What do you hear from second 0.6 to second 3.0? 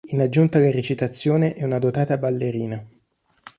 recitazione è una dotata ballerina.